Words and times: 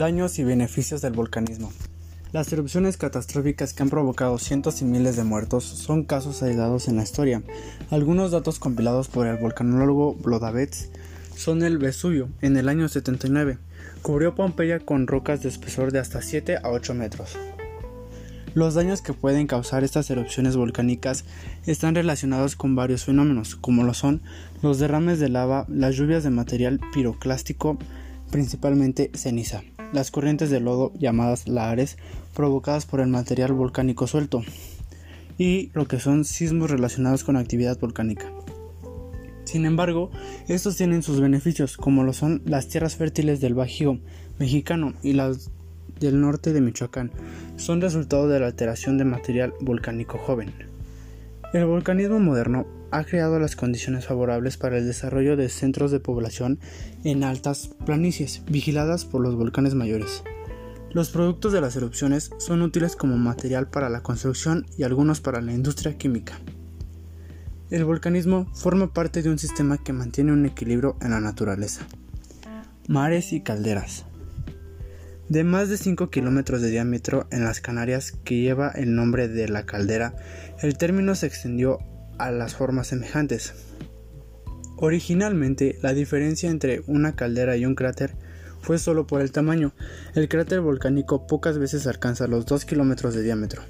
Daños 0.00 0.38
y 0.38 0.44
beneficios 0.44 1.02
del 1.02 1.12
volcanismo. 1.12 1.70
Las 2.32 2.50
erupciones 2.54 2.96
catastróficas 2.96 3.74
que 3.74 3.82
han 3.82 3.90
provocado 3.90 4.38
cientos 4.38 4.80
y 4.80 4.86
miles 4.86 5.14
de 5.14 5.24
muertos 5.24 5.62
son 5.64 6.04
casos 6.04 6.42
aislados 6.42 6.88
en 6.88 6.96
la 6.96 7.02
historia. 7.02 7.42
Algunos 7.90 8.30
datos 8.30 8.58
compilados 8.58 9.08
por 9.08 9.26
el 9.26 9.36
volcanólogo 9.36 10.14
Blodavets 10.14 10.88
son 11.36 11.62
el 11.62 11.76
Vesubio, 11.76 12.30
en 12.40 12.56
el 12.56 12.70
año 12.70 12.88
79, 12.88 13.58
cubrió 14.00 14.34
Pompeya 14.34 14.80
con 14.80 15.06
rocas 15.06 15.42
de 15.42 15.50
espesor 15.50 15.92
de 15.92 15.98
hasta 15.98 16.22
7 16.22 16.56
a 16.62 16.70
8 16.70 16.94
metros. 16.94 17.36
Los 18.54 18.72
daños 18.72 19.02
que 19.02 19.12
pueden 19.12 19.46
causar 19.46 19.84
estas 19.84 20.08
erupciones 20.08 20.56
volcánicas 20.56 21.26
están 21.66 21.94
relacionados 21.94 22.56
con 22.56 22.74
varios 22.74 23.04
fenómenos, 23.04 23.54
como 23.54 23.84
lo 23.84 23.92
son 23.92 24.22
los 24.62 24.78
derrames 24.78 25.20
de 25.20 25.28
lava, 25.28 25.66
las 25.68 25.94
lluvias 25.94 26.24
de 26.24 26.30
material 26.30 26.80
piroclástico, 26.94 27.76
principalmente 28.30 29.10
ceniza, 29.14 29.62
las 29.92 30.10
corrientes 30.10 30.50
de 30.50 30.60
lodo 30.60 30.92
llamadas 30.98 31.48
lahares 31.48 31.98
provocadas 32.34 32.86
por 32.86 33.00
el 33.00 33.08
material 33.08 33.52
volcánico 33.52 34.06
suelto 34.06 34.42
y 35.38 35.70
lo 35.72 35.86
que 35.86 36.00
son 36.00 36.24
sismos 36.24 36.70
relacionados 36.70 37.24
con 37.24 37.36
actividad 37.36 37.78
volcánica. 37.78 38.30
Sin 39.44 39.66
embargo, 39.66 40.10
estos 40.48 40.76
tienen 40.76 41.02
sus 41.02 41.20
beneficios, 41.20 41.76
como 41.76 42.04
lo 42.04 42.12
son 42.12 42.42
las 42.44 42.68
tierras 42.68 42.96
fértiles 42.96 43.40
del 43.40 43.54
Bajío 43.54 43.98
mexicano 44.38 44.94
y 45.02 45.14
las 45.14 45.50
del 45.98 46.20
norte 46.20 46.52
de 46.52 46.60
Michoacán, 46.60 47.10
son 47.56 47.80
resultado 47.80 48.28
de 48.28 48.40
la 48.40 48.46
alteración 48.46 48.96
de 48.96 49.04
material 49.04 49.52
volcánico 49.60 50.18
joven. 50.18 50.52
El 51.52 51.66
volcanismo 51.66 52.20
moderno 52.20 52.66
ha 52.90 53.04
creado 53.04 53.38
las 53.38 53.56
condiciones 53.56 54.06
favorables 54.06 54.56
para 54.56 54.78
el 54.78 54.86
desarrollo 54.86 55.36
de 55.36 55.48
centros 55.48 55.90
de 55.90 56.00
población 56.00 56.58
en 57.04 57.24
altas 57.24 57.70
planicies 57.86 58.42
vigiladas 58.46 59.04
por 59.04 59.20
los 59.20 59.36
volcanes 59.36 59.74
mayores. 59.74 60.22
Los 60.92 61.10
productos 61.10 61.52
de 61.52 61.60
las 61.60 61.76
erupciones 61.76 62.30
son 62.38 62.62
útiles 62.62 62.96
como 62.96 63.16
material 63.16 63.68
para 63.68 63.88
la 63.88 64.02
construcción 64.02 64.66
y 64.76 64.82
algunos 64.82 65.20
para 65.20 65.40
la 65.40 65.52
industria 65.52 65.96
química. 65.96 66.40
El 67.70 67.84
volcanismo 67.84 68.52
forma 68.52 68.92
parte 68.92 69.22
de 69.22 69.30
un 69.30 69.38
sistema 69.38 69.78
que 69.78 69.92
mantiene 69.92 70.32
un 70.32 70.44
equilibrio 70.44 70.96
en 71.00 71.12
la 71.12 71.20
naturaleza. 71.20 71.86
Mares 72.88 73.32
y 73.32 73.42
calderas. 73.42 74.06
De 75.28 75.44
más 75.44 75.68
de 75.68 75.76
5 75.76 76.10
kilómetros 76.10 76.60
de 76.60 76.70
diámetro 76.70 77.28
en 77.30 77.44
las 77.44 77.60
Canarias 77.60 78.10
que 78.24 78.40
lleva 78.40 78.70
el 78.70 78.96
nombre 78.96 79.28
de 79.28 79.48
la 79.48 79.64
caldera, 79.64 80.16
el 80.60 80.76
término 80.76 81.14
se 81.14 81.28
extendió 81.28 81.78
a 82.24 82.30
las 82.30 82.54
formas 82.54 82.88
semejantes. 82.88 83.54
Originalmente, 84.76 85.78
la 85.82 85.92
diferencia 85.92 86.48
entre 86.50 86.82
una 86.86 87.14
caldera 87.14 87.56
y 87.56 87.66
un 87.66 87.74
cráter 87.74 88.14
fue 88.62 88.78
solo 88.78 89.06
por 89.06 89.20
el 89.20 89.32
tamaño. 89.32 89.72
El 90.14 90.28
cráter 90.28 90.60
volcánico 90.60 91.26
pocas 91.26 91.58
veces 91.58 91.86
alcanza 91.86 92.26
los 92.26 92.46
2 92.46 92.64
kilómetros 92.64 93.14
de 93.14 93.22
diámetro. 93.22 93.62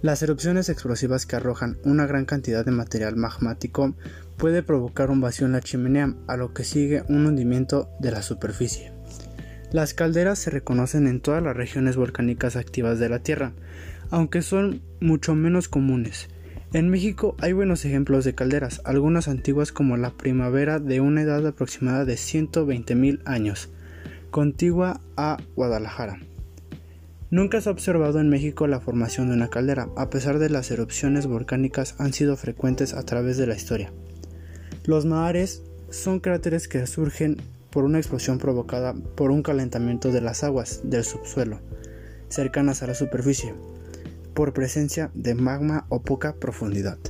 Las 0.00 0.22
erupciones 0.22 0.68
explosivas 0.68 1.26
que 1.26 1.34
arrojan 1.34 1.78
una 1.82 2.06
gran 2.06 2.24
cantidad 2.24 2.64
de 2.64 2.70
material 2.70 3.16
magmático 3.16 3.96
puede 4.36 4.62
provocar 4.62 5.10
un 5.10 5.20
vacío 5.20 5.46
en 5.46 5.52
la 5.52 5.60
chimenea, 5.60 6.14
a 6.28 6.36
lo 6.36 6.54
que 6.54 6.62
sigue 6.62 7.02
un 7.08 7.26
hundimiento 7.26 7.90
de 7.98 8.12
la 8.12 8.22
superficie. 8.22 8.92
Las 9.72 9.94
calderas 9.94 10.38
se 10.38 10.50
reconocen 10.50 11.08
en 11.08 11.20
todas 11.20 11.42
las 11.42 11.56
regiones 11.56 11.96
volcánicas 11.96 12.54
activas 12.54 13.00
de 13.00 13.08
la 13.08 13.18
Tierra, 13.18 13.52
aunque 14.10 14.42
son 14.42 14.82
mucho 15.00 15.34
menos 15.34 15.68
comunes. 15.68 16.28
En 16.74 16.90
México 16.90 17.34
hay 17.40 17.54
buenos 17.54 17.86
ejemplos 17.86 18.26
de 18.26 18.34
calderas, 18.34 18.82
algunas 18.84 19.26
antiguas 19.26 19.72
como 19.72 19.96
la 19.96 20.10
primavera 20.10 20.78
de 20.78 21.00
una 21.00 21.22
edad 21.22 21.46
aproximada 21.46 22.04
de 22.04 22.12
120.000 22.12 23.22
años, 23.24 23.70
contigua 24.30 25.00
a 25.16 25.38
Guadalajara. 25.56 26.20
Nunca 27.30 27.62
se 27.62 27.70
ha 27.70 27.72
observado 27.72 28.20
en 28.20 28.28
México 28.28 28.66
la 28.66 28.80
formación 28.80 29.28
de 29.28 29.34
una 29.34 29.48
caldera, 29.48 29.88
a 29.96 30.10
pesar 30.10 30.38
de 30.38 30.50
las 30.50 30.70
erupciones 30.70 31.26
volcánicas 31.26 31.94
han 31.96 32.12
sido 32.12 32.36
frecuentes 32.36 32.92
a 32.92 33.02
través 33.02 33.38
de 33.38 33.46
la 33.46 33.56
historia. 33.56 33.90
Los 34.84 35.06
mahares 35.06 35.62
son 35.88 36.20
cráteres 36.20 36.68
que 36.68 36.86
surgen 36.86 37.38
por 37.70 37.84
una 37.84 37.96
explosión 37.96 38.36
provocada 38.36 38.92
por 38.92 39.30
un 39.30 39.42
calentamiento 39.42 40.12
de 40.12 40.20
las 40.20 40.44
aguas 40.44 40.82
del 40.84 41.04
subsuelo, 41.04 41.60
cercanas 42.28 42.82
a 42.82 42.88
la 42.88 42.94
superficie 42.94 43.54
por 44.38 44.52
presencia 44.52 45.10
de 45.14 45.34
magma 45.34 45.84
o 45.88 46.00
poca 46.00 46.36
profundidad. 46.36 47.00